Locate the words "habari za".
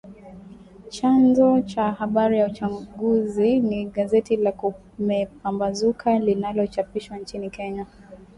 1.91-2.45